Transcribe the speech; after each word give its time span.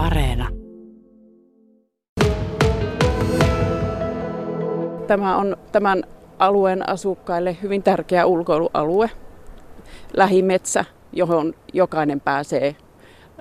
Areena. 0.00 0.48
Tämä 5.06 5.36
on 5.36 5.56
tämän 5.72 6.02
alueen 6.38 6.88
asukkaille 6.88 7.56
hyvin 7.62 7.82
tärkeä 7.82 8.26
ulkoilualue, 8.26 9.10
lähimetsä, 10.16 10.84
johon 11.12 11.54
jokainen 11.72 12.20
pääsee 12.20 12.76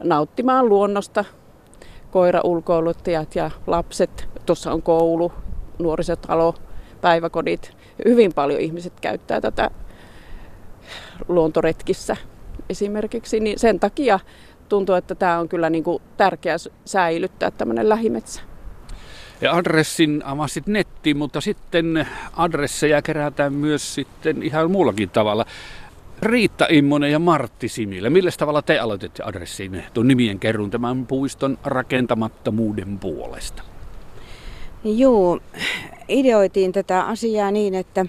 nauttimaan 0.03 0.69
luonnosta. 0.69 1.25
Koiraulkoiluttajat 2.11 3.35
ja 3.35 3.51
lapset, 3.67 4.29
tuossa 4.45 4.71
on 4.71 4.81
koulu, 4.81 5.31
nuorisotalo, 5.77 6.55
päiväkodit. 7.01 7.77
Hyvin 8.05 8.33
paljon 8.33 8.59
ihmiset 8.59 8.93
käyttää 9.01 9.41
tätä 9.41 9.71
luontoretkissä 11.27 12.17
esimerkiksi, 12.69 13.39
niin 13.39 13.59
sen 13.59 13.79
takia 13.79 14.19
tuntuu, 14.69 14.95
että 14.95 15.15
tämä 15.15 15.39
on 15.39 15.49
kyllä 15.49 15.69
niin 15.69 15.83
kuin 15.83 16.01
tärkeää 16.17 16.57
säilyttää 16.85 17.51
tämmöinen 17.51 17.89
lähimetsä. 17.89 18.41
Ja 19.41 19.55
adressin 19.55 20.21
avasit 20.25 20.67
nettiin, 20.67 21.17
mutta 21.17 21.41
sitten 21.41 22.07
adresseja 22.33 23.01
kerätään 23.01 23.53
myös 23.53 23.95
sitten 23.95 24.43
ihan 24.43 24.71
muullakin 24.71 25.09
tavalla. 25.09 25.45
Riitta 26.21 26.67
Immonen 26.69 27.11
ja 27.11 27.19
Martti 27.19 27.67
Similä, 27.67 28.09
millä 28.09 28.31
tavalla 28.37 28.61
te 28.61 28.79
aloititte 28.79 29.23
adressiin 29.23 29.83
tuon 29.93 30.07
nimien 30.07 30.39
kerun 30.39 30.71
tämän 30.71 31.05
puiston 31.05 31.57
rakentamattomuuden 31.63 32.99
puolesta? 32.99 33.63
Joo, 34.83 35.39
ideoitiin 36.09 36.71
tätä 36.71 37.01
asiaa 37.01 37.51
niin, 37.51 37.75
että 37.75 38.05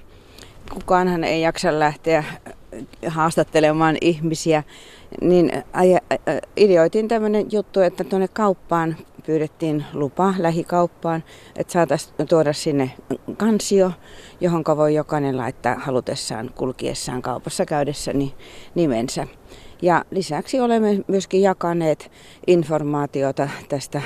kukaanhan 0.73 1.25
ei 1.25 1.43
jaksa 1.43 1.79
lähteä 1.79 2.25
haastattelemaan 3.07 3.97
ihmisiä, 4.01 4.63
niin 5.21 5.53
ideoitiin 6.57 7.09
tämmöinen 7.09 7.47
juttu, 7.53 7.81
että 7.81 8.05
tuonne 8.05 8.29
kauppaan 8.29 8.97
pyydettiin 9.27 9.85
lupa 9.93 10.35
lähikauppaan, 10.39 11.25
että 11.57 11.73
saataisiin 11.73 12.29
tuoda 12.29 12.53
sinne 12.53 12.91
kansio, 13.37 13.93
johon 14.41 14.65
voi 14.77 14.95
jokainen 14.95 15.37
laittaa 15.37 15.75
halutessaan 15.75 16.51
kulkiessaan 16.55 17.23
kaupassa 17.23 17.67
käydessäni 17.67 18.35
nimensä. 18.75 19.27
Ja 19.83 20.05
lisäksi 20.11 20.61
olemme 20.61 21.05
myöskin 21.09 21.43
jakaneet 21.43 22.11
informaatiota 22.47 23.49
tästä 23.69 24.03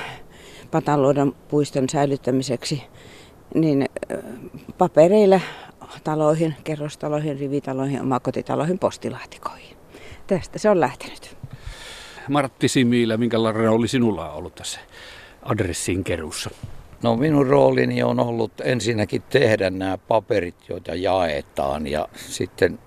Pataluodon 0.70 1.34
puiston 1.48 1.88
säilyttämiseksi 1.88 2.82
niin 3.54 3.86
papereilla 4.78 5.40
taloihin, 6.04 6.54
kerrostaloihin, 6.64 7.38
rivitaloihin, 7.38 8.00
omakotitaloihin, 8.00 8.78
postilaatikoihin. 8.78 9.73
Tästä 10.26 10.58
se 10.58 10.70
on 10.70 10.80
lähtenyt. 10.80 11.36
Martti 12.28 12.68
Simiilä, 12.68 13.16
minkälainen 13.16 13.64
rooli 13.64 13.88
sinulla 13.88 14.30
on 14.30 14.36
ollut 14.36 14.54
tässä 14.54 14.80
adressin 15.42 16.04
keruussa? 16.04 16.50
No 17.02 17.16
minun 17.16 17.46
roolini 17.46 18.02
on 18.02 18.20
ollut 18.20 18.52
ensinnäkin 18.60 19.22
tehdä 19.22 19.70
nämä 19.70 19.98
paperit, 19.98 20.68
joita 20.68 20.94
jaetaan 20.94 21.86
ja 21.86 22.08
sitten 22.16 22.78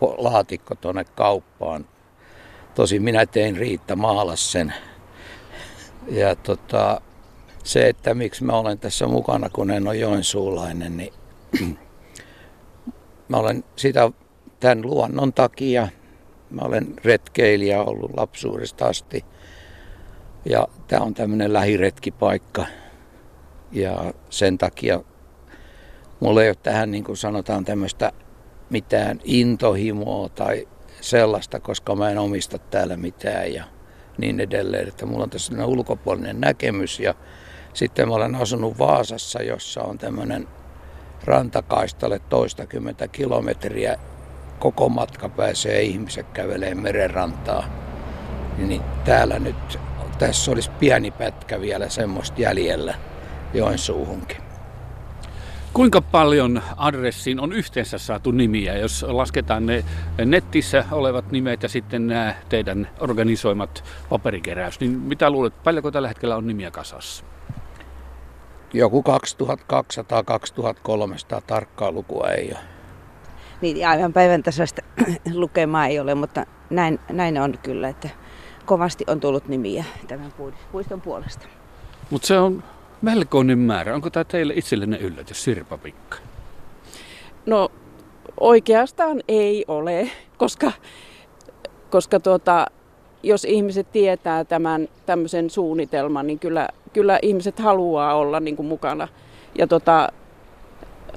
laatikko 0.00 0.74
tuonne 0.74 1.04
kauppaan. 1.04 1.86
Tosin 2.74 3.02
minä 3.02 3.26
tein 3.26 3.56
Riitta 3.56 3.96
maalas 3.96 4.52
sen. 4.52 4.74
Ja 6.08 6.36
tota, 6.36 7.00
se, 7.64 7.88
että 7.88 8.14
miksi 8.14 8.44
mä 8.44 8.52
olen 8.52 8.78
tässä 8.78 9.06
mukana, 9.06 9.50
kun 9.50 9.70
en 9.70 9.88
ole 9.88 9.96
joensuulainen, 9.96 10.96
niin 10.96 11.12
mä 13.28 13.36
olen 13.36 13.64
sitä 13.76 14.10
tämän 14.60 14.82
luonnon 14.82 15.32
takia. 15.32 15.88
Mä 16.52 16.62
olen 16.62 16.94
retkeilijä 17.04 17.82
ollut 17.82 18.10
lapsuudesta 18.16 18.86
asti. 18.86 19.24
Ja 20.44 20.68
tämä 20.88 21.04
on 21.04 21.14
tämmöinen 21.14 21.52
lähiretkipaikka. 21.52 22.66
Ja 23.72 24.14
sen 24.30 24.58
takia 24.58 25.00
mulla 26.20 26.42
ei 26.42 26.48
ole 26.48 26.56
tähän 26.62 26.90
niin 26.90 27.04
kuin 27.04 27.16
sanotaan 27.16 27.64
tämmöistä 27.64 28.12
mitään 28.70 29.20
intohimoa 29.24 30.28
tai 30.28 30.68
sellaista, 31.00 31.60
koska 31.60 31.94
mä 31.94 32.10
en 32.10 32.18
omista 32.18 32.58
täällä 32.58 32.96
mitään 32.96 33.54
ja 33.54 33.64
niin 34.18 34.40
edelleen. 34.40 34.88
Että 34.88 35.06
mulla 35.06 35.24
on 35.24 35.30
tässä 35.30 35.66
ulkopuolinen 35.66 36.40
näkemys 36.40 37.00
ja 37.00 37.14
sitten 37.74 38.08
mä 38.08 38.14
olen 38.14 38.34
asunut 38.34 38.78
Vaasassa, 38.78 39.42
jossa 39.42 39.82
on 39.82 39.98
tämmöinen 39.98 40.48
rantakaistalle 41.24 42.18
toistakymmentä 42.18 43.08
kilometriä. 43.08 43.98
Koko 44.62 44.88
matka 44.88 45.28
pääsee 45.28 45.82
ihmiset 45.82 46.26
kävelee 46.32 46.74
merenrantaa. 46.74 47.64
Niin 48.58 48.82
täällä 49.04 49.38
nyt, 49.38 49.78
tässä 50.18 50.50
olisi 50.50 50.70
pieni 50.70 51.10
pätkä 51.10 51.60
vielä 51.60 51.88
semmoista 51.88 52.40
jäljellä 52.40 52.94
Joensuuhunkin. 53.54 54.36
Kuinka 55.72 56.00
paljon 56.00 56.62
adressiin 56.76 57.40
on 57.40 57.52
yhteensä 57.52 57.98
saatu 57.98 58.30
nimiä, 58.30 58.76
jos 58.78 59.06
lasketaan 59.08 59.66
ne 59.66 59.84
netissä 60.24 60.84
olevat 60.90 61.30
nimet 61.32 61.62
ja 61.62 61.68
sitten 61.68 62.06
nämä 62.06 62.34
teidän 62.48 62.90
organisoimat 63.00 63.84
paperikeräys, 64.08 64.80
niin 64.80 64.90
mitä 64.90 65.30
luulet, 65.30 65.62
paljonko 65.64 65.90
tällä 65.90 66.08
hetkellä 66.08 66.36
on 66.36 66.46
nimiä 66.46 66.70
kasassa? 66.70 67.24
Joku 68.72 69.04
2200-2300 71.38 71.42
tarkkaa 71.46 71.92
lukua 71.92 72.28
ei 72.28 72.50
ole. 72.52 72.71
Niin 73.62 73.88
aivan 73.88 74.12
päivän 74.12 74.42
tasoista 74.42 74.82
lukemaa 75.34 75.86
ei 75.86 76.00
ole, 76.00 76.14
mutta 76.14 76.46
näin, 76.70 77.00
näin 77.12 77.38
on 77.38 77.58
kyllä, 77.62 77.88
että 77.88 78.08
kovasti 78.66 79.04
on 79.06 79.20
tullut 79.20 79.48
nimiä 79.48 79.84
tämän 80.08 80.32
puiston 80.72 81.00
puolesta. 81.00 81.46
Mutta 82.10 82.26
se 82.26 82.38
on 82.38 82.62
melkoinen 83.02 83.58
määrä. 83.58 83.94
Onko 83.94 84.10
tämä 84.10 84.24
teille 84.24 84.52
itsellenne 84.56 84.96
yllätys, 84.96 85.44
Sirpa 85.44 85.78
Pikka? 85.78 86.16
No 87.46 87.68
oikeastaan 88.40 89.22
ei 89.28 89.64
ole, 89.68 90.10
koska, 90.36 90.72
koska 91.90 92.20
tuota, 92.20 92.66
jos 93.22 93.44
ihmiset 93.44 93.92
tietää 93.92 94.44
tämän 94.44 94.88
tämmöisen 95.06 95.50
suunnitelman, 95.50 96.26
niin 96.26 96.38
kyllä, 96.38 96.68
kyllä 96.92 97.18
ihmiset 97.22 97.58
haluaa 97.58 98.14
olla 98.14 98.40
niin 98.40 98.56
kuin 98.56 98.66
mukana. 98.66 99.08
Ja 99.58 99.66
tota, 99.66 100.08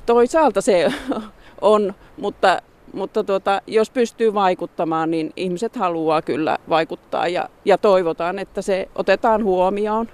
toisaalta 0.06 0.62
se 0.62 0.94
on, 1.66 1.94
mutta, 2.18 2.62
mutta 2.94 3.24
tuota, 3.24 3.62
jos 3.68 3.90
pystyy 3.90 4.34
vaikuttamaan, 4.34 5.12
niin 5.12 5.34
ihmiset 5.36 5.76
haluaa 5.76 6.22
kyllä 6.22 6.58
vaikuttaa 6.70 7.28
ja, 7.28 7.50
ja 7.66 7.78
toivotaan, 7.78 8.40
että 8.40 8.62
se 8.62 8.90
otetaan 8.96 9.44
huomioon. 9.44 10.08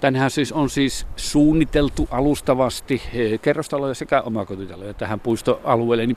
Tänähän 0.00 0.30
siis 0.30 0.52
on 0.52 0.70
siis 0.70 1.06
suunniteltu 1.16 2.08
alustavasti 2.10 3.02
eh, 3.14 3.40
kerrostaloja 3.40 3.94
sekä 3.94 4.20
omakotitaloja 4.20 4.94
tähän 4.94 5.20
puistoalueelle. 5.20 6.06
Niin 6.06 6.16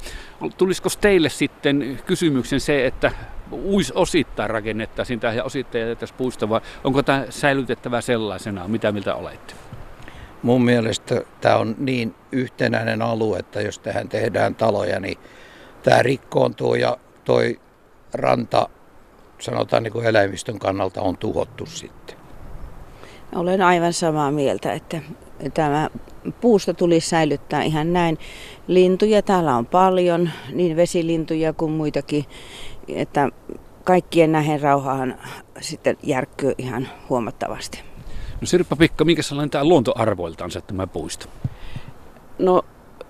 tulisiko 0.58 0.90
teille 1.02 1.30
sitten 1.30 2.00
kysymyksen 2.06 2.60
se, 2.60 2.86
että 2.86 3.12
uis 3.52 3.92
osittain 3.92 4.50
rakennettaisiin 4.50 5.20
tähän 5.20 5.38
ja 5.38 5.44
osittain 5.44 5.82
jätettäisiin 5.82 6.18
puisto, 6.18 6.50
vai 6.50 6.62
onko 6.84 7.04
tämä 7.04 7.26
säilytettävä 7.30 8.02
sellaisena? 8.02 8.68
Mitä 8.68 8.92
miltä 8.92 9.16
olette? 9.16 9.54
Mun 10.44 10.66
mielestä 10.66 11.22
tämä 11.42 11.58
on 11.58 11.76
niin 11.78 12.16
yhtenäinen 12.32 13.02
alue, 13.02 13.40
että 13.40 13.62
jos 13.62 13.80
tähän 13.80 14.10
tehdään 14.10 14.56
taloja, 14.56 15.00
niin 15.00 15.18
tämä 15.84 16.04
rikkoontuu 16.04 16.76
ja 16.76 16.98
toi 17.26 17.60
ranta, 18.14 18.70
sanotaan 19.40 19.84
niin 19.84 19.94
kuin 19.94 20.06
eläimistön 20.06 20.60
kannalta, 20.60 21.02
on 21.02 21.18
tuhottu 21.18 21.66
sitten. 21.66 22.18
Olen 23.36 23.62
aivan 23.62 23.94
samaa 23.94 24.32
mieltä, 24.32 24.74
että 24.74 25.02
tämä 25.54 25.90
puusto 26.42 26.74
tulisi 26.74 27.10
säilyttää 27.10 27.64
ihan 27.64 27.94
näin. 27.94 28.18
Lintuja 28.68 29.22
täällä 29.22 29.56
on 29.56 29.66
paljon, 29.66 30.30
niin 30.54 30.76
vesilintuja 30.76 31.54
kuin 31.54 31.72
muitakin, 31.72 32.26
että 32.88 33.30
kaikkien 33.84 34.32
nähen 34.32 34.62
rauhaan 34.62 35.18
sitten 35.60 35.98
järkkyy 36.04 36.54
ihan 36.58 36.88
huomattavasti. 37.10 37.84
No 38.42 38.48
Sirppa 38.48 38.76
Pikka, 38.76 39.06
minkä 39.06 39.22
sellainen 39.22 39.50
tämä 39.50 39.64
luontoarvoiltaansa 39.64 40.62
tämä 40.62 40.88
puisto? 40.88 41.26
No 42.40 42.62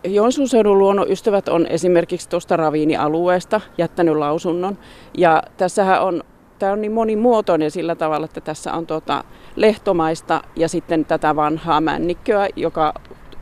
Joensuun 0.03 0.49
seudun 0.49 0.79
luonnonystävät 0.79 1.47
on 1.47 1.67
esimerkiksi 1.67 2.29
tuosta 2.29 2.57
raviinialueesta 2.57 3.61
jättänyt 3.77 4.15
lausunnon. 4.15 4.77
Ja 5.17 5.43
tässähän 5.57 6.01
on 6.01 6.23
tämä 6.59 6.71
on 6.71 6.81
niin 6.81 6.91
monimuotoinen 6.91 7.71
sillä 7.71 7.95
tavalla, 7.95 8.25
että 8.25 8.41
tässä 8.41 8.73
on 8.73 8.87
tuota 8.87 9.23
lehtomaista 9.55 10.41
ja 10.55 10.69
sitten 10.69 11.05
tätä 11.05 11.35
vanhaa 11.35 11.81
männikköä, 11.81 12.47
joka, 12.55 12.93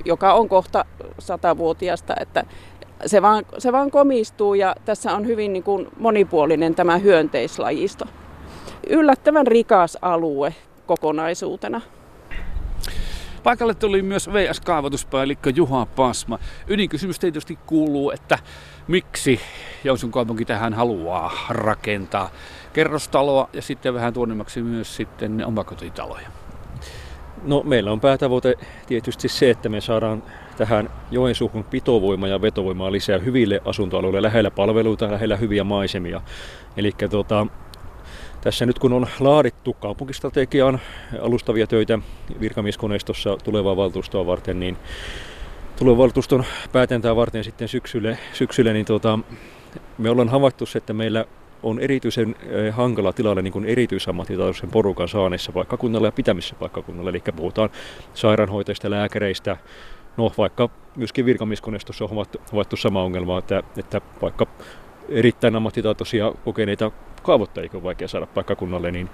joka 0.06 0.34
on 0.34 0.50
kohta 0.50 0.86
satavuotiasta, 1.20 2.14
että 2.20 2.44
se 3.06 3.22
vaan, 3.22 3.46
se 3.58 3.72
vaan 3.72 3.92
komistuu 3.92 4.54
ja 4.54 4.76
tässä 4.86 5.14
on 5.14 5.28
hyvin 5.28 5.54
niin 5.54 5.64
kuin 5.64 5.88
monipuolinen 6.00 6.76
tämä 6.76 6.98
hyönteislajisto. 6.98 8.06
Yllättävän 8.90 9.48
rikas 9.48 9.98
alue 10.02 10.56
kokonaisuutena. 10.86 11.82
Paikalle 13.44 13.74
tuli 13.74 14.02
myös 14.02 14.30
VS-kaavoituspäällikkö 14.30 15.52
Juha 15.56 15.86
Pasma. 15.86 16.40
Ydinkysymys 16.68 17.20
tietysti 17.20 17.60
kuuluu, 17.66 18.12
että 18.12 18.40
miksi 18.88 19.40
Joensuun 19.84 20.12
kaupunki 20.12 20.46
tähän 20.46 20.74
haluaa 20.74 21.32
rakentaa 21.50 22.30
kerrostaloa 22.74 23.50
ja 23.54 23.62
sitten 23.62 23.94
vähän 23.94 24.14
tuonnemmaksi 24.14 24.62
myös 24.62 24.96
sitten 24.96 25.46
omakotitaloja. 25.46 26.28
No 27.44 27.64
meillä 27.64 27.92
on 27.92 28.00
päätavoite 28.00 28.56
tietysti 28.88 29.28
se, 29.28 29.50
että 29.50 29.70
me 29.70 29.82
saadaan 29.82 30.24
tähän 30.58 30.90
Joensuuhun 31.12 31.64
pitovoimaa 31.64 32.30
ja 32.30 32.42
vetovoimaa 32.42 32.92
lisää 32.92 33.18
hyville 33.18 33.62
asuntoalueille, 33.66 34.22
lähellä 34.22 34.52
palveluita, 34.52 35.12
lähellä 35.12 35.36
hyviä 35.36 35.64
maisemia. 35.64 36.22
Eli 36.78 36.92
tuota, 37.10 37.48
tässä 38.46 38.66
nyt 38.66 38.80
kun 38.80 38.94
on 38.94 39.08
laadittu 39.20 39.74
kaupunkistrategian 39.74 40.80
alustavia 41.22 41.68
töitä 41.68 42.00
virkamieskoneistossa 42.40 43.38
tulevaa 43.44 43.76
valtuustoa 43.76 44.26
varten, 44.26 44.60
niin 44.60 44.78
tulevan 45.80 45.98
valtuuston 45.98 46.44
päätäntä 46.72 47.16
varten 47.16 47.44
sitten 47.44 47.68
syksylle, 47.68 48.18
syksylle 48.34 48.74
niin 48.74 48.86
tuota, 48.86 49.20
me 49.98 50.10
ollaan 50.10 50.30
havaittu 50.30 50.66
että 50.76 50.94
meillä 50.94 51.26
on 51.64 51.80
erityisen 51.80 52.36
eh, 52.42 52.74
hankala 52.74 53.14
tilanne 53.14 53.42
niin 53.42 53.66
erityisammattitaitoisen 53.66 54.72
porukan 54.72 55.08
saaneissa 55.08 55.52
paikkakunnalla 55.52 56.08
ja 56.08 56.12
pitämissä 56.12 56.56
paikkakunnalla. 56.60 57.10
Eli 57.10 57.24
puhutaan 57.36 57.70
sairaanhoitajista, 58.14 58.90
lääkäreistä, 58.90 59.58
no 60.18 60.32
vaikka 60.38 60.70
myöskin 60.96 61.26
virkamieskoneistossa 61.26 62.04
on 62.04 62.10
havaittu, 62.10 62.42
havaittu 62.52 62.78
sama 62.78 63.04
ongelma, 63.04 63.40
että, 63.40 63.64
että 63.78 64.02
vaikka 64.22 64.48
erittäin 65.10 65.56
ammattitaitoisia 65.56 66.34
kokeneita 66.46 66.92
kaavoittajia 67.26 67.70
on 67.74 67.84
vaikea 67.84 68.08
saada 68.08 68.26
paikkakunnalle, 68.26 68.92
niin, 68.92 69.10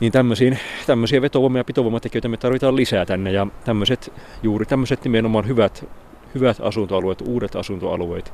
niin 0.00 0.12
tämmöisiin, 0.12 0.58
tämmöisiä 0.86 1.22
vetovoima- 1.22 1.58
ja 1.58 1.64
pitovoimatekijöitä 1.64 2.28
me 2.28 2.36
tarvitaan 2.36 2.76
lisää 2.76 3.06
tänne 3.06 3.32
ja 3.32 3.46
tämmöiset, 3.64 4.12
juuri 4.42 4.66
tämmöiset 4.66 5.04
nimenomaan 5.04 5.46
hyvät, 5.46 5.88
hyvät 6.34 6.56
asuntoalueet, 6.60 7.20
uudet 7.20 7.56
asuntoalueet 7.56 8.32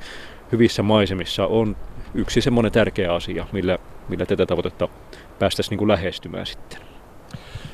hyvissä 0.52 0.82
maisemissa 0.82 1.46
on 1.46 1.76
yksi 2.14 2.40
semmoinen 2.40 2.72
tärkeä 2.72 3.14
asia, 3.14 3.46
millä, 3.52 3.78
millä 4.08 4.26
tätä 4.26 4.46
tavoitetta 4.46 4.88
päästäisiin 5.38 5.70
niin 5.70 5.78
kuin 5.78 5.88
lähestymään 5.88 6.46
sitten. 6.46 6.80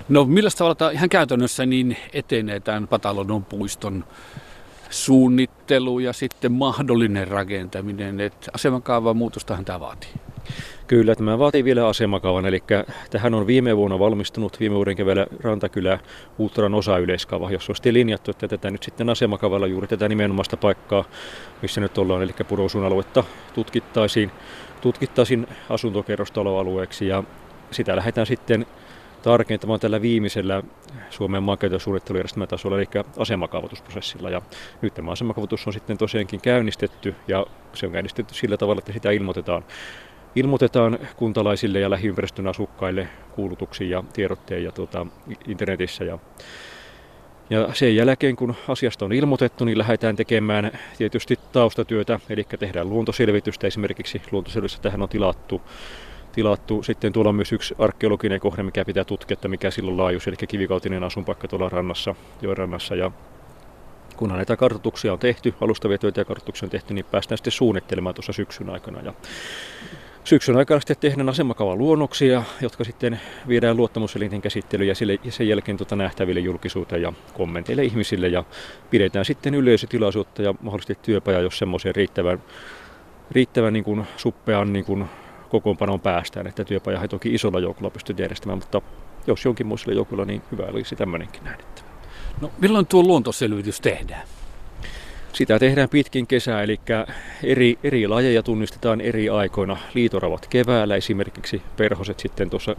No 0.08 0.24
millä 0.24 0.50
tavalla 0.58 0.90
ihan 0.90 1.08
käytännössä 1.08 1.66
niin 1.66 1.96
etenee 2.12 2.60
tämän 2.60 2.88
Patalodon 2.88 3.44
puiston 3.44 4.04
suunnittelu 4.90 5.98
ja 5.98 6.12
sitten 6.12 6.52
mahdollinen 6.52 7.28
rakentaminen, 7.28 8.20
että 8.20 8.50
asemakaavan 8.54 9.16
muutostahan 9.16 9.64
tämä 9.64 9.80
vaatii? 9.80 10.10
Kyllä, 10.86 11.14
tämä 11.14 11.38
vaatii 11.38 11.64
vielä 11.64 11.88
asemakaavan, 11.88 12.46
eli 12.46 12.62
tähän 13.10 13.34
on 13.34 13.46
viime 13.46 13.76
vuonna 13.76 13.98
valmistunut 13.98 14.60
viime 14.60 14.74
vuoden 14.74 14.96
keväällä 14.96 15.26
Rantakylä 15.40 15.98
Ultran 16.38 16.74
osa-yleiskaava, 16.74 17.50
jossa 17.50 17.72
on 17.72 17.76
sitten 17.76 17.94
linjattu, 17.94 18.30
että 18.30 18.48
tätä 18.48 18.70
nyt 18.70 18.82
sitten 18.82 19.10
asemakaavalla 19.10 19.66
juuri 19.66 19.86
tätä 19.86 20.08
nimenomaista 20.08 20.56
paikkaa, 20.56 21.04
missä 21.62 21.80
nyt 21.80 21.98
ollaan, 21.98 22.22
eli 22.22 22.32
Purosuun 22.48 22.84
aluetta 22.84 23.24
tutkittaisiin, 23.54 24.30
tutkittaisiin 24.80 25.46
asuntokerrostaloalueeksi 25.70 27.06
ja 27.06 27.24
sitä 27.70 27.96
lähdetään 27.96 28.26
sitten 28.26 28.66
tarkentamaan 29.22 29.80
tällä 29.80 30.02
viimeisellä 30.02 30.62
Suomen 31.10 31.42
maankäytön 31.42 31.80
suunnittelujärjestelmän 31.80 32.48
tasolla, 32.48 32.78
eli 32.78 32.88
asemakaavoitusprosessilla. 33.18 34.30
Ja 34.30 34.42
nyt 34.82 34.94
tämä 34.94 35.10
asemakaavoitus 35.10 35.66
on 35.66 35.72
sitten 35.72 35.98
tosiaankin 35.98 36.40
käynnistetty, 36.40 37.14
ja 37.28 37.46
se 37.72 37.86
on 37.86 37.92
käynnistetty 37.92 38.34
sillä 38.34 38.56
tavalla, 38.56 38.78
että 38.78 38.92
sitä 38.92 39.10
ilmoitetaan 39.10 39.64
ilmoitetaan 40.34 40.98
kuntalaisille 41.16 41.80
ja 41.80 41.90
lähiympäristön 41.90 42.46
asukkaille 42.46 43.08
kuulutuksiin 43.34 43.90
ja 43.90 44.04
tiedotteen 44.12 44.64
ja 44.64 44.72
tuota, 44.72 45.06
internetissä. 45.48 46.04
Ja, 46.04 46.18
ja 47.50 47.68
sen 47.72 47.96
jälkeen, 47.96 48.36
kun 48.36 48.54
asiasta 48.68 49.04
on 49.04 49.12
ilmoitettu, 49.12 49.64
niin 49.64 49.78
lähdetään 49.78 50.16
tekemään 50.16 50.78
tietysti 50.98 51.38
taustatyötä, 51.52 52.20
eli 52.28 52.46
tehdään 52.58 52.90
luontoselvitystä. 52.90 53.66
Esimerkiksi 53.66 54.22
luontoselvitystä 54.30 54.82
tähän 54.82 55.02
on 55.02 55.08
tilattu. 55.08 55.62
tilattu. 56.32 56.82
Sitten 56.82 57.12
tuolla 57.12 57.28
on 57.28 57.34
myös 57.34 57.52
yksi 57.52 57.74
arkeologinen 57.78 58.40
kohde, 58.40 58.62
mikä 58.62 58.84
pitää 58.84 59.04
tutkia, 59.04 59.34
että 59.34 59.48
mikä 59.48 59.70
silloin 59.70 59.96
laajuus, 59.96 60.28
eli 60.28 60.36
kivikautinen 60.36 61.04
asunpaikka 61.04 61.48
tuolla 61.48 61.68
rannassa, 61.68 62.14
joen 62.42 62.70
Ja 62.98 63.10
kunhan 64.16 64.38
näitä 64.38 64.56
kartoituksia 64.56 65.12
on 65.12 65.18
tehty, 65.18 65.54
alustavia 65.60 65.98
töitä 65.98 66.20
ja 66.20 66.24
kartoituksia 66.24 66.66
on 66.66 66.70
tehty, 66.70 66.94
niin 66.94 67.04
päästään 67.04 67.38
sitten 67.38 67.52
suunnittelemaan 67.52 68.14
tuossa 68.14 68.32
syksyn 68.32 68.70
aikana. 68.70 69.00
Ja 69.00 69.12
syksyn 70.24 70.56
aikana 70.56 70.80
sitten 70.80 70.96
tehdään 70.96 71.28
asemakaavan 71.28 71.78
luonnoksia, 71.78 72.42
jotka 72.60 72.84
sitten 72.84 73.20
viedään 73.48 73.76
luottamuselinten 73.76 74.42
käsittelyyn 74.42 74.88
ja, 74.88 74.94
sille, 74.94 75.18
ja 75.24 75.32
sen 75.32 75.48
jälkeen 75.48 75.76
tuota 75.76 75.96
nähtäville 75.96 76.40
julkisuuteen 76.40 77.02
ja 77.02 77.12
kommenteille 77.34 77.84
ihmisille 77.84 78.28
ja 78.28 78.44
pidetään 78.90 79.24
sitten 79.24 79.54
yleisötilaisuutta 79.54 80.42
ja 80.42 80.54
mahdollisesti 80.60 80.98
työpaja, 81.02 81.40
jos 81.40 81.58
semmoisen 81.58 81.94
riittävän, 81.94 82.42
riittävän 83.30 83.72
niin 83.72 83.84
kuin 83.84 84.06
suppean 84.16 84.72
niin 84.72 84.84
kuin 84.84 85.04
kokoonpanoon 85.48 86.00
päästään, 86.00 86.46
että 86.46 86.64
työpaja 86.64 87.02
ei 87.02 87.08
toki 87.08 87.34
isolla 87.34 87.60
joukolla 87.60 87.90
pysty 87.90 88.14
järjestämään, 88.18 88.58
mutta 88.58 88.82
jos 89.26 89.44
jonkin 89.44 89.66
muisella 89.66 89.94
joukolla, 89.94 90.24
niin 90.24 90.42
hyvä 90.52 90.62
olisi 90.62 90.96
tämmöinenkin 90.96 91.44
nähdettävä. 91.44 91.88
No 92.40 92.50
milloin 92.60 92.86
tuo 92.86 93.02
luontoselvitys 93.02 93.80
tehdään? 93.80 94.28
Sitä 95.34 95.58
tehdään 95.58 95.88
pitkin 95.88 96.26
kesää, 96.26 96.62
eli 96.62 96.80
eri, 97.42 97.78
eri 97.84 98.08
lajeja 98.08 98.42
tunnistetaan 98.42 99.00
eri 99.00 99.28
aikoina. 99.28 99.76
Liitoravat 99.94 100.46
keväällä 100.46 100.96
esimerkiksi, 100.96 101.62
perhoset 101.76 102.20
sitten 102.20 102.50
tuossa, 102.50 102.76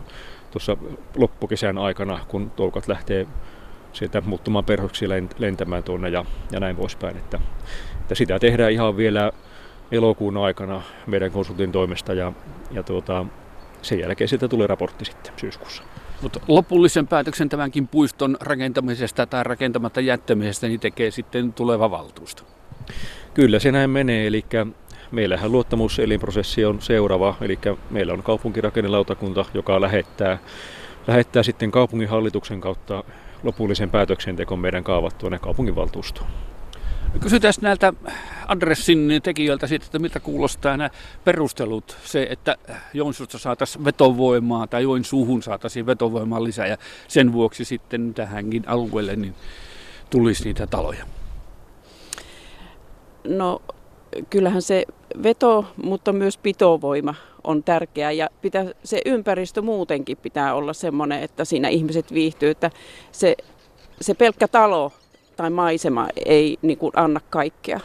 tuossa 0.52 0.78
loppukesän 1.18 1.78
aikana, 1.78 2.20
kun 2.28 2.52
toukat 2.52 2.88
lähtee 2.88 3.28
sieltä 3.94 4.22
muuttumaan 4.22 4.66
perhoksi 4.66 5.06
lentämään 5.38 5.84
tuonne 5.84 6.10
ja, 6.10 6.26
ja 6.52 6.60
näin 6.60 6.76
poispäin. 6.76 7.18
Että, 7.18 7.40
että 8.02 8.16
sitä 8.16 8.40
tehdään 8.40 8.72
ihan 8.72 8.98
vielä 8.98 9.32
elokuun 9.92 10.38
aikana 10.38 10.82
meidän 11.08 11.32
konsultin 11.32 11.72
toimesta 11.72 12.14
ja, 12.14 12.34
ja 12.72 12.84
tuota, 12.84 13.26
sen 13.82 14.00
jälkeen 14.00 14.28
siitä 14.28 14.48
tulee 14.48 14.68
raportti 14.68 15.06
sitten 15.06 15.34
syyskuussa. 15.38 15.84
Mutta 16.26 16.40
lopullisen 16.48 17.08
päätöksen 17.08 17.50
tämänkin 17.50 17.88
puiston 17.88 18.38
rakentamisesta 18.40 19.26
tai 19.26 19.44
rakentamatta 19.44 20.02
jättämisestä 20.02 20.68
niin 20.68 20.80
tekee 20.80 21.12
sitten 21.12 21.54
tuleva 21.54 21.92
valtuusto. 21.92 22.44
Kyllä 23.34 23.60
se 23.60 23.72
näin 23.72 23.90
menee, 23.90 24.28
eli 24.28 24.46
meillähän 25.12 25.52
luottamuselinprosessi 25.52 26.66
on 26.66 26.82
seuraava, 26.82 27.36
eli 27.42 27.60
meillä 27.90 28.14
on 28.14 28.24
kaupunkirakennelautakunta, 28.24 29.46
joka 29.54 29.82
lähettää, 29.82 30.38
lähettää 31.08 31.44
sitten 31.44 31.72
kaupunginhallituksen 31.72 32.62
kautta 32.62 33.04
lopullisen 33.44 33.90
päätöksentekon 33.90 34.60
meidän 34.60 34.84
kaavat 34.84 35.18
tuonne 35.18 35.40
kaupunginvaltuustoon. 35.40 36.30
Kysytään 37.20 37.54
näiltä 37.62 37.94
adressin 38.48 39.10
tekijöiltä 39.24 39.68
siitä, 39.68 39.86
että 39.86 40.00
miltä 40.00 40.20
kuulostaa 40.20 40.78
nämä 40.78 40.90
perustelut. 41.24 41.98
Se, 42.04 42.28
että 42.30 42.56
Joensuusta 42.94 43.38
saataisiin 43.38 43.86
vetovoimaa 43.86 44.68
tai 44.68 44.84
Joensuuhun 44.84 45.44
saataisiin 45.44 45.86
vetovoimaa 45.86 46.44
lisää 46.44 46.68
ja 46.68 46.78
sen 47.08 47.34
vuoksi 47.34 47.66
sitten 47.66 48.14
tähänkin 48.14 48.64
alueelle 48.68 49.16
niin 49.16 49.36
tulisi 50.10 50.44
niitä 50.44 50.68
taloja. 50.68 51.06
No 53.28 53.62
kyllähän 54.30 54.62
se 54.62 54.86
veto, 55.24 55.66
mutta 55.84 56.14
myös 56.14 56.38
pitovoima 56.38 57.16
on 57.44 57.64
tärkeää 57.64 58.12
ja 58.12 58.30
pitää, 58.42 58.66
se 58.84 59.02
ympäristö 59.06 59.62
muutenkin 59.62 60.18
pitää 60.18 60.56
olla 60.56 60.74
sellainen, 60.74 61.24
että 61.24 61.46
siinä 61.46 61.68
ihmiset 61.68 62.14
viihtyy, 62.14 62.50
että 62.50 62.72
se, 63.12 63.36
se 64.02 64.14
pelkkä 64.14 64.48
talo 64.48 64.92
tai 65.36 65.50
maisema 65.50 66.08
ei 66.26 66.58
niin 66.62 66.78
kuin, 66.78 66.92
anna 66.96 67.20
kaikkea. 67.30 67.80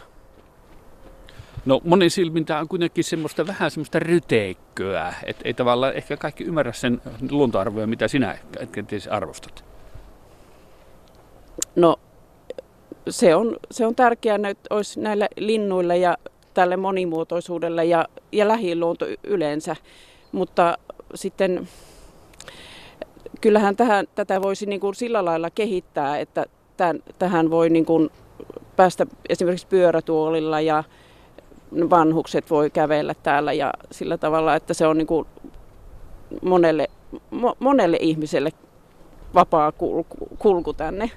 No 1.65 1.81
monin 1.85 2.11
silmin 2.11 2.45
tämä 2.45 2.61
on 2.61 2.69
kuitenkin 2.69 3.05
semmoista 3.05 3.47
vähän 3.47 3.71
semmoista 3.71 3.99
ryteikköä, 3.99 5.15
että 5.27 5.43
ei 5.45 5.55
tavallaan 5.55 5.95
ehkä 5.95 6.17
kaikki 6.17 6.45
ymmärrä 6.45 6.73
sen 6.73 7.03
luontoarvoja, 7.31 7.87
mitä 7.87 8.09
sinä 8.09 8.39
kenties 8.73 9.09
arvostat. 9.09 9.65
No 11.77 11.97
se 13.09 13.35
on, 13.35 13.57
se 13.71 13.87
on 13.87 13.95
tärkeää, 13.95 14.39
että 14.49 14.75
olisi 14.75 15.01
näillä 15.01 15.29
linnuilla 15.37 15.95
ja 15.95 16.17
tälle 16.55 16.77
monimuotoisuudelle 16.77 17.85
ja, 17.85 18.09
ja 18.33 18.49
lähiluonto 18.49 19.07
yleensä, 19.25 19.77
mutta 20.33 20.79
sitten 21.15 21.69
kyllähän 23.41 23.77
tähän, 23.77 24.07
tätä 24.15 24.43
voisi 24.43 24.67
niin 24.67 24.81
kuin 24.81 24.95
sillä 24.95 25.25
lailla 25.25 25.51
kehittää, 25.51 26.19
että 26.19 26.47
tämän, 26.81 27.03
tähän 27.19 27.51
voi 27.51 27.71
niin 27.71 27.85
kuin 27.85 28.11
päästä 28.77 29.07
esimerkiksi 29.29 29.67
pyörätuolilla 29.67 30.61
ja 30.61 30.85
vanhukset 31.91 32.51
voi 32.51 32.71
kävellä 32.71 33.15
täällä 33.15 33.53
ja 33.53 33.73
sillä 33.91 34.19
tavalla, 34.19 34.55
että 34.55 34.75
se 34.75 34.87
on 34.87 34.99
niin 34.99 35.07
kuin 35.07 35.27
monelle, 36.43 36.91
mo, 37.31 37.57
monelle 37.59 37.99
ihmiselle 38.01 38.51
vapaa 39.35 39.73
kulku, 39.73 40.29
kulku 40.39 40.73
tänne. 40.73 41.11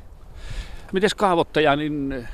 Miten 0.93 1.09
kaavoittaja, 1.17 1.75
niin 1.75 2.27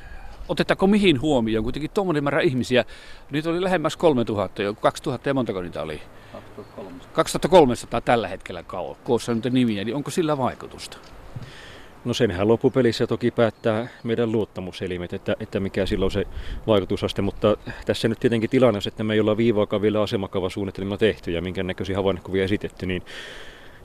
otetaanko 0.48 0.88
mihin 0.88 1.21
huomioon? 1.21 1.63
Kuitenkin 1.63 1.91
tuommoinen 1.93 2.24
määrä 2.24 2.41
ihmisiä. 2.41 2.86
Nyt 3.31 3.45
oli 3.45 3.62
lähemmäs 3.62 3.98
3000 3.98 4.62
jo. 4.62 4.74
2000 4.74 5.29
ja 5.29 5.33
montako 5.33 5.62
niitä 5.62 5.81
oli? 5.81 6.01
2300. 6.31 7.13
2300 7.13 8.01
tällä 8.01 8.27
hetkellä 8.27 8.63
koossa 9.03 9.33
nyt 9.33 9.53
nimiä. 9.53 9.83
Niin 9.83 9.95
onko 9.95 10.12
sillä 10.12 10.38
vaikutusta? 10.38 10.98
No 12.06 12.13
senhän 12.13 12.48
loppupelissä 12.48 13.08
toki 13.08 13.32
päättää 13.32 13.88
meidän 14.03 14.32
luottamuselimet, 14.32 15.13
että, 15.13 15.36
että 15.39 15.60
mikä 15.60 15.86
silloin 15.86 16.12
se 16.12 16.25
vaikutusaste, 16.68 17.22
mutta 17.22 17.58
tässä 17.86 18.08
nyt 18.08 18.20
tietenkin 18.20 18.50
tilanne 18.50 18.77
on, 18.77 18.82
että 18.88 19.03
me 19.03 19.13
ei 19.13 19.20
olla 19.20 19.38
viivaakaan 19.38 19.82
vielä 19.82 20.01
asemakavasuunnitelmilla 20.01 20.98
tehty 20.98 21.32
ja 21.32 21.41
minkä 21.41 21.63
näköisiä 21.63 21.96
havainnokuvia 21.96 22.44
esitetty, 22.44 22.86
niin 22.86 23.03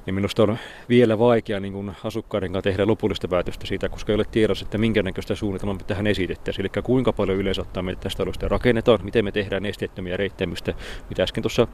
niin 0.06 0.14
minusta 0.14 0.42
on 0.42 0.59
vielä 0.88 1.18
vaikea 1.18 1.61
niin 1.61 1.73
kuin 1.73 1.92
asukkaiden 2.04 2.52
kanssa 2.52 2.71
tehdä 2.71 2.87
lopullista 2.87 3.28
päätöstä 3.28 3.66
siitä, 3.66 3.88
koska 3.88 4.12
ei 4.12 4.14
ole 4.14 4.25
tiedossa, 4.30 4.64
että 4.64 4.78
minkä 4.78 5.02
näköistä 5.02 5.35
suunnitelmaa 5.35 5.75
me 5.75 5.83
tähän 5.87 6.06
esitettäisiin. 6.06 6.66
Eli 6.66 6.83
kuinka 6.83 7.12
paljon 7.12 7.38
yleensä 7.38 7.62
ottaa 7.62 7.83
meitä 7.83 8.00
tästä 8.00 8.23
alusta 8.23 8.49
rakennetaan, 8.49 8.99
miten 9.02 9.25
me 9.25 9.33
tehdään 9.33 9.66
esteettömiä 9.66 10.16
reittämystä, 10.16 10.75
mitä 11.09 11.23
äsken 11.23 11.42
tuossa 11.42 11.68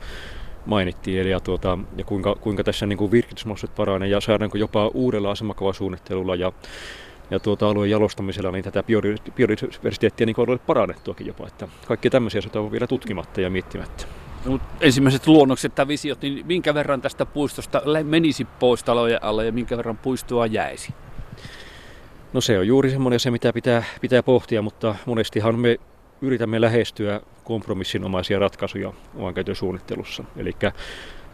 mainittiin, 0.67 1.21
eli 1.21 1.31
ja, 1.31 1.41
tuota, 1.41 1.79
ja 1.97 2.05
kuinka, 2.05 2.35
kuinka 2.35 2.65
tässä 2.65 2.87
niin 2.87 2.99
kuin 2.99 3.11
virkitysmahdollisuudet 3.11 3.77
paranee 3.77 4.09
ja 4.09 4.21
saadaanko 4.21 4.59
jopa 4.59 4.89
uudella 4.95 5.31
asemakavasuunnittelulla 5.31 6.35
ja 6.35 6.53
ja 7.31 7.41
tuota 7.41 7.69
alueen 7.69 7.91
jalostamisella 7.91 8.51
niin 8.51 8.65
tätä 8.65 8.83
biodiversiteettiä 9.37 10.27
niin 10.27 10.37
on 10.39 10.61
parannettuakin 10.67 11.27
jopa. 11.27 11.47
Että 11.47 11.69
kaikki 11.87 12.11
tämmöisiä 12.11 12.39
asioita 12.39 12.61
on 12.61 12.73
vielä 12.73 12.87
tutkimatta 12.87 13.41
ja 13.41 13.51
miettimättä. 13.51 14.05
No, 14.45 14.61
ensimmäiset 14.81 15.27
luonnokset 15.27 15.75
tai 15.75 15.89
visiot, 15.89 16.23
niin 16.23 16.47
minkä 16.47 16.75
verran 16.75 17.01
tästä 17.01 17.27
puistosta 17.27 17.83
menisi 18.03 18.45
pois 18.45 18.83
talojen 18.83 19.25
alle 19.25 19.47
ja 19.47 19.53
minkä 19.53 19.77
verran 19.77 19.99
puistoa 19.99 20.47
jäisi? 20.47 20.95
No 22.33 22.41
se 22.41 22.59
on 22.59 22.67
juuri 22.67 22.91
semmoinen 22.91 23.21
se, 23.21 23.31
mitä 23.31 23.53
pitää, 23.53 23.85
pitää 24.01 24.23
pohtia, 24.23 24.63
mutta 24.63 24.95
monestihan 25.07 25.59
me 25.59 25.81
yritämme 26.23 26.61
lähestyä 26.61 27.21
kompromissinomaisia 27.45 28.39
ratkaisuja 28.39 28.93
käytön 29.35 29.57
suunnittelussa. 29.57 30.25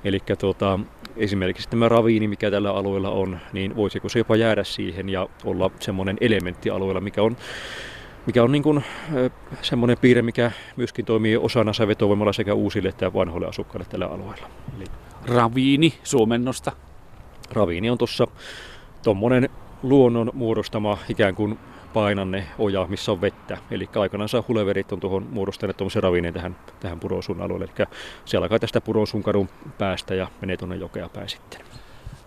Eli 0.04 0.20
tuota, 0.38 0.80
esimerkiksi 1.16 1.68
tämä 1.68 1.88
raviini, 1.88 2.28
mikä 2.28 2.50
tällä 2.50 2.72
alueella 2.72 3.10
on, 3.10 3.38
niin 3.52 3.76
voisiko 3.76 4.08
se 4.08 4.18
jopa 4.18 4.36
jäädä 4.36 4.64
siihen 4.64 5.08
ja 5.08 5.28
olla 5.44 5.70
semmoinen 5.80 6.16
elementti 6.20 6.70
alueella, 6.70 7.00
mikä 7.00 7.22
on 7.22 7.36
mikä 8.26 8.42
on 8.42 8.52
niin 8.52 8.62
kuin, 8.62 8.84
semmoinen 9.62 9.98
piirre, 9.98 10.22
mikä 10.22 10.52
myöskin 10.76 11.04
toimii 11.04 11.36
osana 11.36 11.72
vetovoimalla 11.88 12.32
sekä 12.32 12.54
uusille 12.54 12.88
että 12.88 13.12
vanhoille 13.12 13.46
asukkaille 13.46 13.86
tällä 13.90 14.06
alueella. 14.06 14.48
Eli 14.76 14.84
raviini 15.26 15.94
suomennosta? 16.02 16.72
Raviini 17.52 17.90
on 17.90 17.98
tuossa 17.98 18.26
tuommoinen 19.02 19.48
luonnon 19.82 20.30
muodostama 20.34 20.98
ikään 21.08 21.34
kuin 21.34 21.58
painanne 21.96 22.46
oja, 22.58 22.86
missä 22.88 23.12
on 23.12 23.20
vettä. 23.20 23.58
Eli 23.70 23.88
aikanaan 24.00 24.28
huleverit 24.48 24.92
on 24.92 25.00
tuohon 25.00 25.26
muodostaneet 25.30 25.76
tuommoisen 25.76 26.02
ravineen 26.02 26.34
tähän, 26.34 26.56
tähän 26.80 27.00
Purosun 27.00 27.40
alueelle. 27.40 27.68
Eli 27.78 27.86
se 28.24 28.36
alkaa 28.36 28.58
tästä 28.58 28.80
Purosun 28.80 29.22
kadun 29.22 29.48
päästä 29.78 30.14
ja 30.14 30.28
menee 30.40 30.56
tuonne 30.56 30.76
jokea 30.76 31.08
päin 31.08 31.28
sitten. 31.28 31.60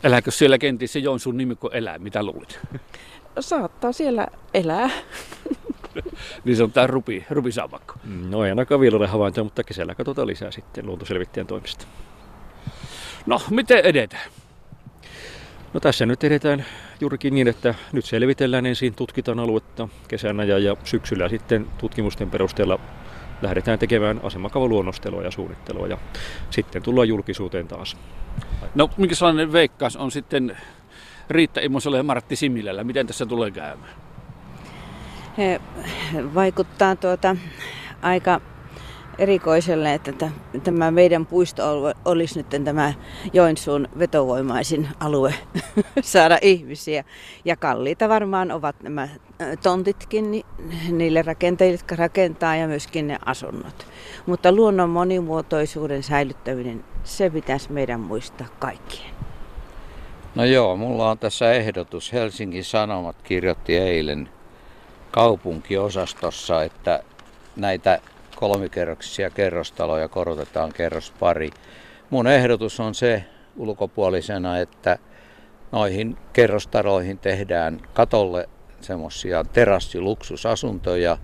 Elääkö 0.03 0.31
siellä 0.31 0.57
kenties 0.57 0.93
se 0.93 0.99
Joensuun 0.99 1.37
nimikko 1.37 1.69
elää? 1.73 1.99
Mitä 1.99 2.23
luulit? 2.23 2.59
Saattaa 3.39 3.91
siellä 3.91 4.27
elää. 4.53 4.89
niin 6.43 6.57
se 6.57 6.63
on 6.63 6.71
tämä 6.71 6.87
rupi, 6.87 7.25
rupisaamakko. 7.29 7.95
No 8.29 8.43
ei 8.43 8.49
ainakaan 8.49 8.81
vielä 8.81 8.97
ole 8.97 9.07
havaintoja, 9.07 9.43
mutta 9.43 9.63
kesällä 9.63 9.95
katsotaan 9.95 10.27
lisää 10.27 10.51
sitten 10.51 10.85
luontoselvittäjän 10.85 11.47
toimista. 11.47 11.85
No, 13.25 13.41
miten 13.49 13.85
edetään? 13.85 14.31
No 15.73 15.79
tässä 15.79 16.05
nyt 16.05 16.23
edetään 16.23 16.65
juurikin 16.99 17.35
niin, 17.35 17.47
että 17.47 17.75
nyt 17.91 18.05
selvitellään 18.05 18.65
ensin, 18.65 18.95
tutkitaan 18.95 19.39
aluetta 19.39 19.87
kesänä 20.07 20.43
ja, 20.43 20.59
ja 20.59 20.75
syksyllä 20.83 21.29
sitten 21.29 21.67
tutkimusten 21.77 22.29
perusteella 22.29 22.79
lähdetään 23.41 23.79
tekemään 23.79 24.19
asemakavaluonnostelua 24.23 25.23
ja 25.23 25.31
suunnittelua 25.31 25.87
ja 25.87 25.97
sitten 26.49 26.83
tullaan 26.83 27.07
julkisuuteen 27.07 27.67
taas. 27.67 27.97
No, 28.75 28.89
mikä 28.97 29.15
sellainen 29.15 29.51
veikkaus 29.51 29.97
on 29.97 30.11
sitten 30.11 30.57
Riitta 31.29 31.59
Imoselle 31.59 31.97
ja 31.97 32.03
Martti 32.03 32.35
Similällä? 32.35 32.83
Miten 32.83 33.07
tässä 33.07 33.25
tulee 33.25 33.51
käymään? 33.51 33.91
He 35.37 35.61
vaikuttaa 36.35 36.95
tuota 36.95 37.35
aika 38.01 38.41
erikoiselle, 39.19 39.93
että 39.93 40.31
tämä 40.63 40.91
meidän 40.91 41.25
puisto 41.25 41.63
olisi 42.05 42.37
nyt 42.39 42.63
tämä 42.63 42.93
Joensuun 43.33 43.87
vetovoimaisin 43.99 44.87
alue 44.99 45.33
saada 46.01 46.37
ihmisiä. 46.41 47.03
Ja 47.45 47.55
kalliita 47.55 48.09
varmaan 48.09 48.51
ovat 48.51 48.75
nämä 48.83 49.07
tontitkin 49.63 50.43
niille 50.91 51.21
rakentajille, 51.21 51.73
jotka 51.73 51.95
rakentaa 51.95 52.55
ja 52.55 52.67
myöskin 52.67 53.07
ne 53.07 53.17
asunnot. 53.25 53.87
Mutta 54.25 54.51
luonnon 54.51 54.89
monimuotoisuuden 54.89 56.03
säilyttäminen, 56.03 56.83
se 57.03 57.29
pitäisi 57.29 57.71
meidän 57.71 57.99
muistaa 57.99 58.47
kaikkien. 58.59 59.09
No 60.35 60.45
joo, 60.45 60.75
mulla 60.75 61.09
on 61.09 61.19
tässä 61.19 61.51
ehdotus. 61.51 62.13
Helsingin 62.13 62.63
Sanomat 62.63 63.15
kirjoitti 63.23 63.77
eilen 63.77 64.29
kaupunkiosastossa, 65.11 66.63
että 66.63 67.03
näitä 67.55 67.99
kolmikerroksisia 68.39 69.29
kerrostaloja 69.29 70.07
korotetaan 70.07 70.73
kerros 70.73 71.13
pari. 71.19 71.49
Mun 72.09 72.27
ehdotus 72.27 72.79
on 72.79 72.95
se 72.95 73.23
ulkopuolisena, 73.57 74.57
että 74.57 74.97
noihin 75.71 76.17
kerrostaloihin 76.33 77.17
tehdään 77.17 77.81
katolle 77.93 78.49
semmoisia 78.81 79.43
terassiluksusasuntoja, 79.43 81.17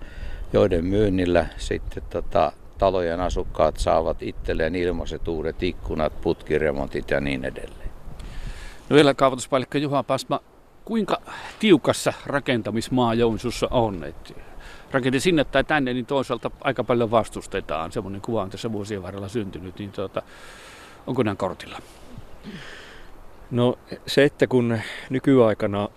joiden 0.52 0.84
myynnillä 0.84 1.46
sitten 1.56 2.02
tota, 2.10 2.52
talojen 2.78 3.20
asukkaat 3.20 3.76
saavat 3.76 4.22
itselleen 4.22 4.74
ilmaiset 4.74 5.28
uudet 5.28 5.62
ikkunat, 5.62 6.20
putkiremontit 6.20 7.10
ja 7.10 7.20
niin 7.20 7.44
edelleen. 7.44 7.90
No 8.88 8.94
vielä 8.94 9.14
kaavoituspäällikkö 9.14 9.78
Juha 9.78 10.02
Pasma, 10.02 10.40
kuinka 10.84 11.20
tiukassa 11.58 12.12
rakentamismaa 12.26 13.14
Joensuussa 13.14 13.68
on? 13.70 14.04
Et 14.04 14.36
rakentin 14.96 15.20
sinne 15.20 15.44
tai 15.44 15.64
tänne, 15.64 15.94
niin 15.94 16.06
toisaalta 16.06 16.50
aika 16.60 16.84
paljon 16.84 17.10
vastustetaan. 17.10 17.92
Semmoinen 17.92 18.20
kuva 18.20 18.42
on 18.42 18.50
tässä 18.50 18.72
vuosien 18.72 19.02
varrella 19.02 19.28
syntynyt, 19.28 19.78
niin 19.78 19.92
tuota, 19.92 20.22
onko 21.06 21.22
nämä 21.22 21.34
kortilla? 21.34 21.78
No 23.50 23.78
se, 24.06 24.24
että 24.24 24.46
kun 24.46 24.78
nykyaikana 25.10 25.88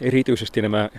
erityisesti 0.00 0.62
nämä 0.62 0.90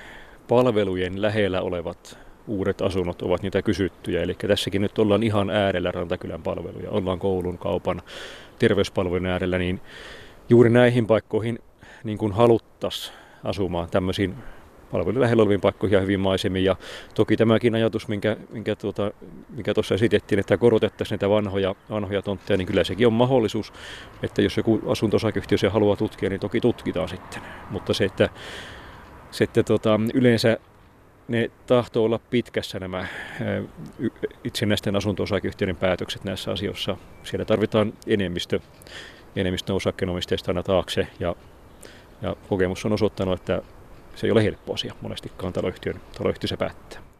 palvelujen 0.48 1.22
lähellä 1.22 1.62
olevat 1.62 2.18
uudet 2.48 2.82
asunnot 2.82 3.22
ovat 3.22 3.42
niitä 3.42 3.62
kysyttyjä. 3.62 4.22
Eli 4.22 4.36
tässäkin 4.48 4.82
nyt 4.82 5.00
ollaan 5.00 5.24
ihan 5.24 5.50
äärellä 5.50 5.92
Rantakylän 5.92 6.44
palveluja. 6.44 6.92
Ollaan 6.92 7.20
koulun, 7.20 7.58
kaupan, 7.58 8.02
terveyspalvelujen 8.60 9.26
äärellä, 9.26 9.58
niin 9.58 9.82
juuri 10.50 10.70
näihin 10.70 11.08
paikkoihin 11.08 11.60
niin 12.04 12.18
kuin 12.18 12.32
haluttaisiin 12.32 13.16
asumaan 13.44 13.90
tämmöisiin 13.90 14.36
palvelun 14.94 15.22
lähellä 15.22 15.44
oleviin 15.44 15.62
paikkoihin 15.62 15.96
ja 15.96 16.02
hyvin 16.02 16.20
maisemiin. 16.20 16.66
Ja 16.66 16.76
toki 17.16 17.38
tämäkin 17.38 17.76
ajatus, 17.76 18.08
minkä, 18.08 18.38
minkä, 18.50 18.76
tuota, 18.76 19.12
minkä 19.50 19.74
tuossa 19.74 19.96
esitettiin, 19.96 20.40
että 20.40 20.58
korotettaisiin 20.58 21.16
näitä 21.16 21.30
vanhoja, 21.30 21.76
vanhoja 21.90 22.22
tontteja, 22.22 22.58
niin 22.58 22.68
kyllä 22.68 22.84
sekin 22.84 23.08
on 23.08 23.14
mahdollisuus, 23.14 23.74
että 24.24 24.42
jos 24.42 24.58
joku 24.58 24.82
asunto 24.88 25.18
se 25.56 25.68
haluaa 25.68 25.96
tutkia, 25.96 26.30
niin 26.30 26.40
toki 26.40 26.62
tutkitaan 26.62 27.10
sitten. 27.10 27.42
Mutta 27.70 27.94
se, 27.94 28.06
että, 28.06 28.30
se, 29.32 29.44
että 29.44 29.64
tuota, 29.64 30.00
yleensä 30.14 30.58
ne 31.28 31.52
tahtoo 31.68 32.06
olla 32.06 32.20
pitkässä 32.30 32.80
nämä 32.80 33.08
itsenäisten 34.44 34.96
asunto 34.96 35.24
päätökset 35.80 36.24
näissä 36.24 36.52
asioissa. 36.52 36.98
Siellä 37.24 37.46
tarvitaan 37.46 37.94
enemmistö, 38.08 38.60
enemmistö 39.36 39.74
osakkeenomistajista 39.74 40.52
aina 40.52 40.64
taakse 40.64 41.08
ja, 41.20 41.36
ja 42.22 42.36
kokemus 42.50 42.86
on 42.86 42.94
osoittanut, 42.94 43.40
että 43.40 43.62
se 44.16 44.28
ei 44.28 44.32
ole 44.32 44.44
helppo 44.44 44.74
asia 44.74 44.96
monestikaan 45.02 45.54
taloyhtiön, 45.54 46.02
taloyhtiö 46.18 46.48
se 46.48 46.58
päättää. 46.58 47.13